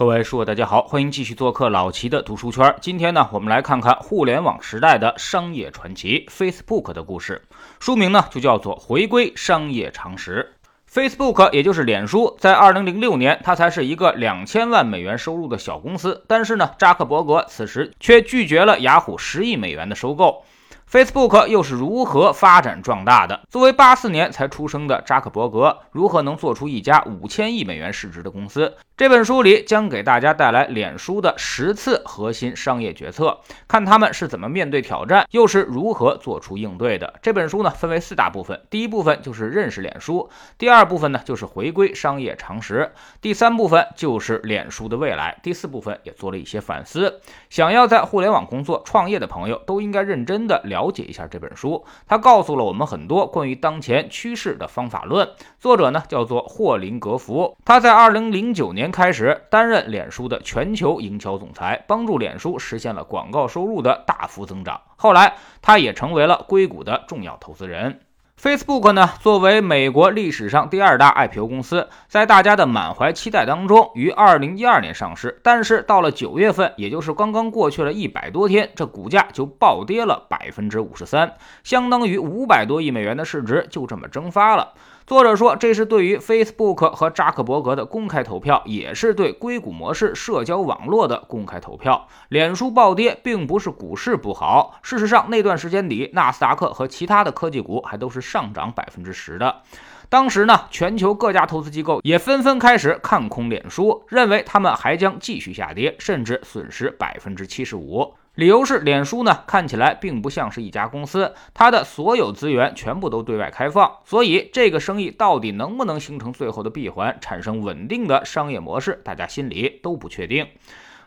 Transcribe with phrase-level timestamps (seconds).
[0.00, 2.74] 各位书友，大家好，欢迎继续做客老齐的读书圈。
[2.80, 7.42] 今天呢，我们来看看互联网时代的商业传奇 ——Facebook 的故事。
[7.80, 10.54] 书名呢，就叫做《回归商业常识》。
[10.90, 16.24] Facebook 也就是脸书，在2006年，它才是一个两千万美元收入的小公司。
[16.26, 20.42] 但是呢，扎克伯格此时却拒绝了雅虎十亿美元的收购。
[20.90, 23.42] Facebook 又是如何发展壮大的？
[23.48, 28.76] 作为八四年才出生的扎克伯格，如何能做出一家五千亿美元市值的公司？
[28.96, 37.14] 这本书里将给大家带来脸书的十次核心商业决策，看他们是怎么面对挑战，又是如何做出应对的。
[37.22, 40.28] 这本书呢分为四大部分，第一部分就是认识脸书，
[40.58, 47.20] 第二部分呢就是回归商业常识，第三部分就是脸书的未来，第四部分也做了一些反思。
[47.48, 55.28] 想要在互联网工作、创业的朋友都应该认真的了了解一下这本书，它告诉了我们很多关于当前趋势的方法论。
[55.58, 58.90] 作者呢叫做霍林格福，他在二零零九年。
[58.90, 64.80] 开始担任脸书的全球营销总裁，帮助脸书实现了广告收入的大幅增长。
[64.96, 68.00] 后来，他也成为了硅谷的重要投资人。
[68.42, 75.38] Facebook 呢，作为美国历史上第二大 IPO 公司，在大家的满怀期待当中，于二零一二年上市。
[75.42, 84.72] 但是到了九月份，也就是刚刚过去了一百多天，这股价就暴跌了百分之五十三，相当于五百多亿美元的市值就这么蒸发了。
[85.06, 92.06] 作者说，这是对于 Facebook 和扎克伯格的公开投票，也是对硅谷模式社交网络的公开投票。
[92.28, 99.62] 脸书暴跌并不是股市不好，事实上那段时间里，纳斯达克和其他的科技股还都是上涨百分之十的。
[100.08, 108.14] 当时呢，全球各家投资机构也纷纷开始看空脸书，认为他们还将继续下跌，甚至损失百分之七十五。
[108.36, 120.46] 理由是，脸书呢看起来并不像是一家公司，它的所有资源全部都对外开放，所以这个生意到底能不能形成最后的闭环，产生稳定的商业模式，大家心里都不确定。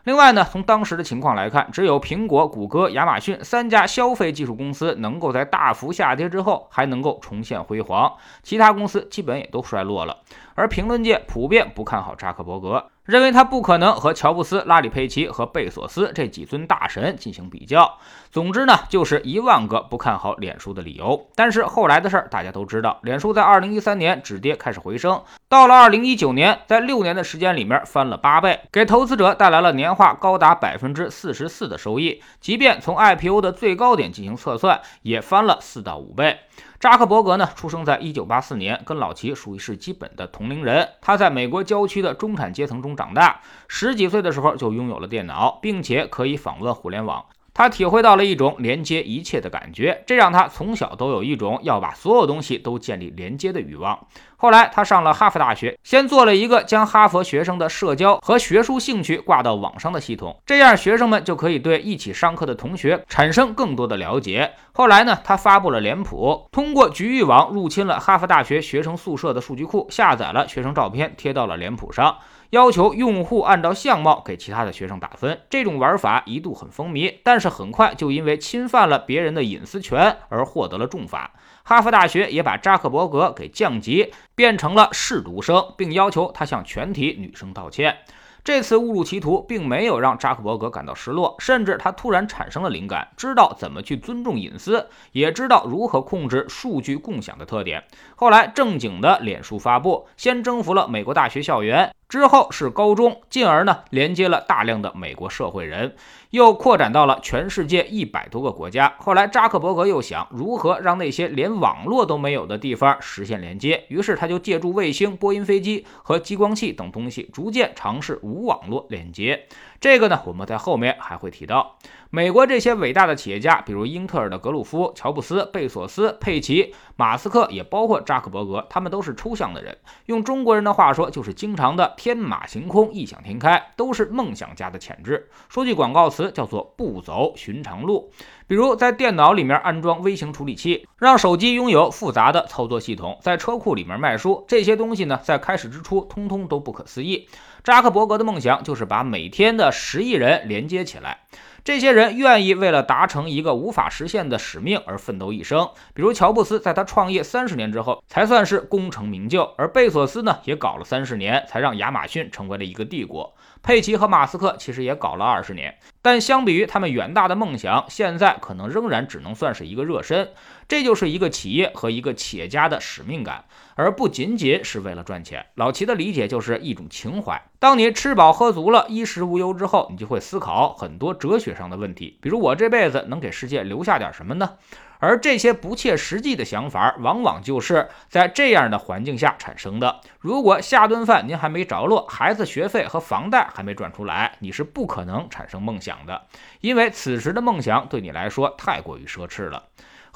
[0.04, 8.12] 另外呢，从当时的情况来看，只有苹果、谷歌、亚马逊三家消费技术公司能够在大幅下跌之后还能够重现辉煌，
[8.42, 10.18] 其他公司基本也都衰落了。
[10.54, 12.84] 而评论界普遍不看好扎克伯格。
[13.04, 17.98] 认为他不可能和乔布斯、拉里·佩奇和贝索斯这几尊大神进行比较。
[18.30, 21.28] 总之呢，就是一万个不看好脸书的理由。
[21.34, 32.22] 但是后来的事儿大家都知道，脸书在二零一三年止跌开始回升，到了二零一九年，在六年的时间里面翻了八倍，给投资者带来了年化高达百分之四十四的收益。
[32.40, 36.38] 即便从 IPO 的最高点进行测算，也翻了四到五倍。
[36.78, 40.88] 扎克伯格呢，出生在一九八四年，跟老齐属于是基本的同龄人。
[41.00, 47.24] 他在美国郊区的中产阶层中长大，十几岁的时候就拥有了电脑，并且可以访问互联网。
[47.54, 53.96] 他体会到了一种连接一切的感觉，这让他从小都有一种要把所有东西都建立连接的欲望。
[54.36, 64.50] 后来他上了哈佛大学，先做了一个将哈佛学生的社交和学术兴趣挂到网上的系统，这样学生们就可以对一起上课的同学产生更多的了解。
[64.72, 72.16] 后来呢，他发布了脸谱，通过局域网入侵了哈佛大学学生宿舍的数据库，下载了学生照片贴到了脸谱上。
[72.54, 81.32] 要求用户按照相貌给其他的学生打分，这种玩法一度很风靡，但是很快就因为侵犯了别人的隐私权而获得了重罚。
[81.64, 87.96] 哈佛大学也把扎克伯格给降级，变成了试读生，并要求他向全体女生道歉。
[88.44, 97.82] 这次误入歧途，并没有让扎克伯格感到失落，甚至他突然产生了灵感，知道怎么去尊重隐私，也知道如何控制数据共享的特点。
[98.14, 101.90] 后来，正经的脸书发布，先征服了美国大学校园。
[102.14, 105.96] 之后是高中，进而呢连接了大量的美国社会人，
[106.30, 108.94] 又扩展到了全世界一百多个国家。
[108.98, 119.48] 后来扎克伯格又想如何让那些连网络都没有的地方实现连接，于是他就借助卫星、波音飞机和激光器等东西，逐渐尝试无网络连接。
[119.80, 121.78] 这个呢，我们在后面还会提到。
[122.10, 129.76] 美国这些伟大的企业家，比如英特尔的格鲁夫、乔布斯、贝索斯、佩奇、马斯克，也包括扎克伯格，他们都是抽象的人。
[130.06, 135.30] 用中国人的话说，就是经常的天马行空、异想天开，都是梦想家的潜质。
[135.48, 138.12] 说句广告词，叫做不走寻常路。
[138.46, 147.26] 比如在电脑里面安装微型处理器，让手机拥有复杂的操作系统，在车库里面卖书，这些东西呢，在开始之初，通通都不可思议。
[147.62, 151.20] 扎克伯格的梦想就是把每天的十亿人连接起来。
[151.64, 163.34] 这些人愿意为了达成一个无法实现的使命而奋斗一生，比如乔布斯，在他创业三十年之后才算是功成名就；而贝索斯呢，也搞了三十年才让亚马逊成为了一个帝国。
[163.62, 165.74] 佩奇和马斯克其实也搞了二十年。
[166.04, 170.28] 但相比于他们远大的梦想，现在可能仍然只能算是一个热身。
[170.68, 175.46] 这就是一个企业和一个企业家的使命感，而不仅仅是为了赚钱。
[175.54, 177.42] 老齐的理解就是一种情怀。
[177.58, 184.50] 当你吃饱喝足了，衣食无忧之后，你就会思考很多哲学上的问题，比如我这辈子能给世界留下点什么呢？
[184.98, 190.00] 而这些不切实际的想法，往往就是在这样的环境下产生的。
[190.18, 196.22] 如果下顿饭您还没着落，孩子学费和房贷还没赚出来，你是不可能产生梦想的，
[196.60, 199.64] 因为此时的梦想对你来说太过于奢侈了。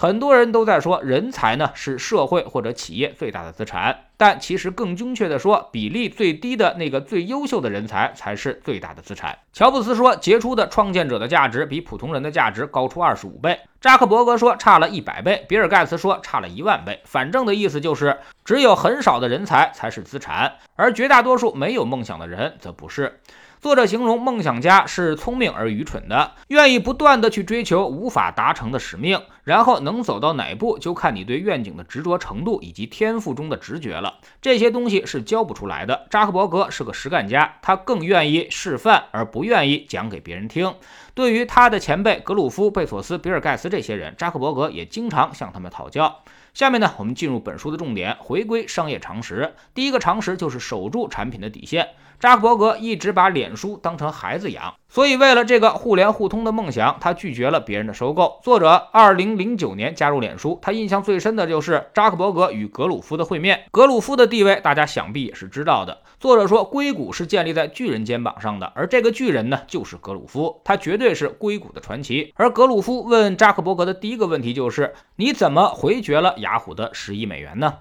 [0.00, 9.36] 很多人都在说，人才呢是社会或者企业最大的资产，但其实更精确的说，比例最低的那个最优秀的人才才是最大的资产。
[9.52, 13.58] 乔布斯说，杰出的创建者的价值比普通人的价值高出二十五倍。
[13.80, 15.44] 扎克伯格说，差了一百倍。
[15.48, 17.00] 比尔盖茨说，差了一万倍。
[17.04, 23.18] 反正的意思就是，只有很少的人才才是资产，而绝大多数没有梦想的人则不是。
[23.60, 34.18] 作者形容梦想家是聪明而愚蠢的，愿意不断的去追求无法达成的使命，然后能走到哪步就看你对愿景的执着程度以及天赋中的直觉了。
[34.40, 36.06] 这些东西是教不出来的。
[36.08, 40.72] 扎克伯格是个实干家，他更愿意示范而不愿意讲给别人听。
[41.14, 46.22] 对于他的前辈格鲁夫、贝索斯、比尔盖茨这些人，扎克伯格也经常向他们讨教。
[46.58, 49.54] 下面呢，我们进入本书的重点，回归商业常识。
[49.74, 51.90] 第一个常识就是守住产品的底线。
[52.18, 58.40] 扎克伯格一直把脸书当成孩子养，所以为了这个互联互通的梦想，他拒绝了别人的收购。
[58.42, 63.64] 作者二零零九年加入脸书，他印象最深的就是扎克伯格与格鲁夫的会面。
[63.70, 65.98] 格鲁夫的地位，大家想必也是知道的。
[66.18, 72.32] 作者说，硅谷是建立在巨人肩膀上的，而这个巨人呢，就是格鲁夫，他绝对是硅谷的传奇。
[72.36, 77.74] 而格鲁夫问扎克伯格的第一个问题就是：你怎么回绝了雅虎的十亿美元呢？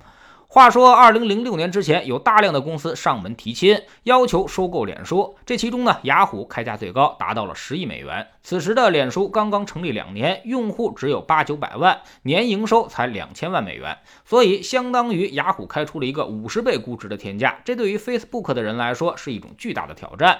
[0.49, 5.35] 话说，二零零六年之前，有大量的公司上门提亲，要求收购脸书。
[5.45, 8.25] 这其中呢，雅虎开价最高，达到了十亿美元。
[8.43, 17.59] 此时的脸书刚刚成立两年，用户只有八九百万，年营收才两千万美元，所以相当于雅虎开出了一个五十倍估值的天价。
[17.65, 20.39] 这对于 Facebook 的人来说，是一种巨大的挑战。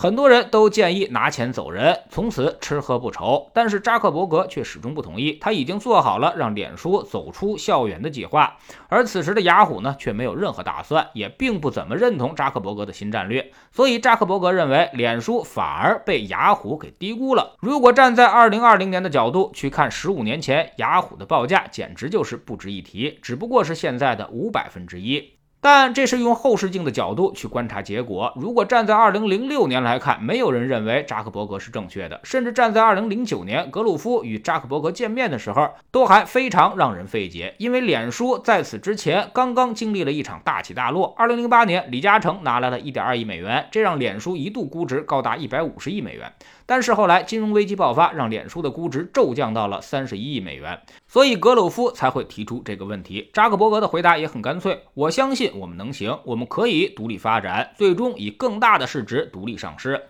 [0.00, 3.50] 很多人都建议拿钱走人，从此吃喝不愁。
[3.52, 8.56] 但是扎克伯格却始终不同意，他已经做好了让脸书走出校园的计划。
[8.88, 13.52] 而此时的雅虎呢，却没有任何打算，也并不怎么认同扎克伯格的新战略。
[13.72, 17.56] 所以扎克伯格认为，脸书反而被雅虎给低估了。
[17.60, 25.39] 如果站在二零二零年的角度去看，十五年前雅虎的报价简直就是不值一提，只不过是现在的五百分之一。
[25.62, 28.32] 但这是用后视镜的角度去观察结果。
[28.36, 32.18] 如果站在二零零六年来看，没有人认为扎克伯格是正确的。
[32.24, 37.54] 甚至站在二零零九年，格鲁夫与扎克伯格见面的时候，都还非常让人费解。
[37.58, 41.14] 因为脸书在此之前刚刚经历了一场大起大落。
[41.18, 46.32] 二零零八年，李嘉诚拿来了一点二亿美元，这让脸书一度估值高达一百五十亿美元。
[46.64, 50.80] 但是后来金融危机爆发，让脸书的估值骤降到了三十一亿美元，
[51.12, 53.30] 所以格鲁夫才会提出这个问题。
[53.32, 60.00] 扎克伯格的回答也很干脆：我相信我们能行，我们可以独立发展，最终以更大的市值独立上市。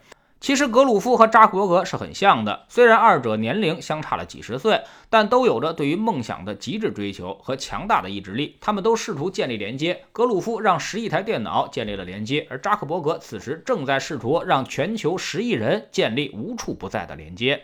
[0.40, 8.58] 其实格鲁夫和扎克伯格是很像的，虽然二者年龄相差了几十岁，但都有着对于梦想的极致追求和强大的意志力。
[8.60, 10.02] 他们都试图建立连接。
[10.12, 17.62] 格鲁夫让十亿台电脑建立了连接，而扎克伯格此时正在试图让全球十亿人建立无处不在的连接。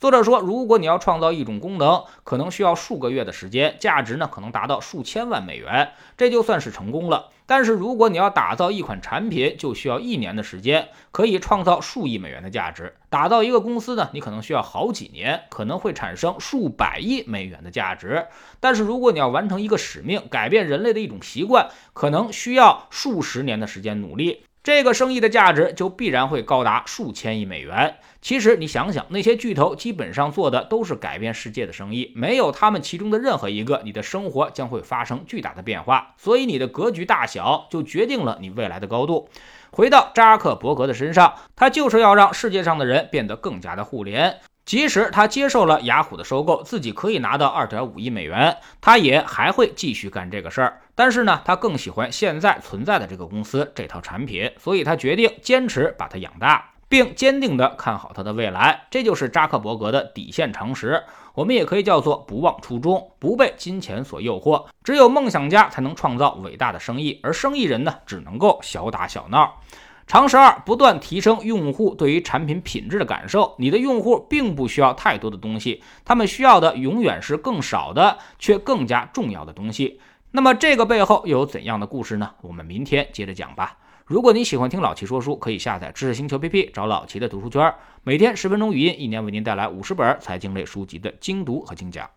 [0.00, 7.28] 作者说，如果你要创造一种功能，可能需要数个月的时间，价值呢可能达到数千万美元，这就算是成功了。
[7.44, 12.94] 但是如果你要打造一款产品，就需要一年的时间，可以创造数亿美元的价值。
[13.10, 18.26] 打造一个公司呢，你可能需要好几年，可能会产生数百亿美元的价值。
[18.58, 24.44] 但是如果你要完成一个使命，改变人类的一种习惯，可能需要数十年的时间努力。
[24.62, 27.96] 这个生意的价值就必然会高达数千亿美元。
[28.20, 36.14] 其实你想想，那些巨头基本上做的都是改变世界的生意，没有他们其中的任何一个，你的生活将会发生巨大的变化。
[36.18, 39.30] 所以你的格局大小就决定了你未来的高度。
[39.70, 44.40] 回到扎克伯格的身上，他就是要让世界上的人变得更加的互联。
[44.66, 50.82] 即使他接受了雅虎的收购，自己可以拿到二点五亿美元，他也还会继续干这个事儿。
[51.00, 58.82] 但是呢，他更喜欢现在存在的这个公司这套产品，所以他决定坚持把它养大，并坚定地看好它的未来。
[58.90, 61.02] 这就是扎克伯格的底线常识，
[61.32, 64.66] 我们也可以叫做不忘初衷，不被金钱所诱惑。
[64.84, 69.58] 只有梦想家才能创造伟大的生意，而生意人呢，只能够小打小闹。
[70.06, 73.54] 常识二：不断提升用户对于产品品质的感受。
[73.56, 79.98] 你的用户并不需要太多的东西，他们需要的永远是更少的却更加重要的东西。
[80.32, 82.30] 那么这个背后又有怎样的故事呢？
[82.40, 83.76] 我们明天接着讲吧。
[84.04, 92.08] 如果你喜欢听老齐说书，可以下载知识星球 P P，找老齐的读书圈，每天十分钟语音，一年为您带来五十本财经类书籍的精读和精讲。